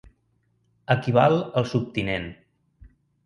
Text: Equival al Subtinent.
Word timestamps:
Equival 0.95 1.37
al 1.61 1.69
Subtinent. 1.73 2.27